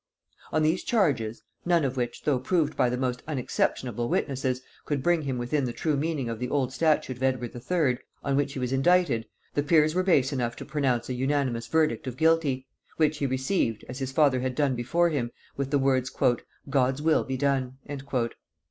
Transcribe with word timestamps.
On 0.51 0.63
these 0.63 0.81
charges, 0.83 1.43
none 1.63 1.85
of 1.85 1.95
which, 1.95 2.23
though 2.23 2.39
proved 2.39 2.75
by 2.75 2.89
the 2.89 2.97
most 2.97 3.21
unexceptionable 3.27 4.09
witnesses, 4.09 4.61
could 4.83 5.03
bring 5.03 5.21
him 5.21 5.37
within 5.37 5.65
the 5.65 5.73
true 5.73 5.95
meaning 5.95 6.27
of 6.27 6.39
the 6.39 6.49
old 6.49 6.73
statute 6.73 7.17
of 7.17 7.21
Edward 7.21 7.53
III., 7.55 7.99
on 8.23 8.35
which 8.35 8.53
he 8.53 8.57
was 8.59 8.73
indicted, 8.73 9.27
the 9.53 9.61
peers 9.61 9.93
were 9.93 10.01
base 10.01 10.33
enough 10.33 10.55
to 10.55 10.65
pronounce 10.65 11.07
an 11.09 11.17
unanimous 11.17 11.67
verdict 11.67 12.07
of 12.07 12.17
Guilty; 12.17 12.65
which 12.97 13.19
he 13.19 13.27
received, 13.27 13.85
as 13.87 13.99
his 13.99 14.11
father 14.11 14.39
had 14.39 14.55
done 14.55 14.75
before 14.75 15.09
him, 15.09 15.29
with 15.55 15.69
the 15.69 15.77
words 15.77 16.09
"God's 16.67 17.01
will 17.03 17.23
be 17.23 17.37
done!" 17.37 17.77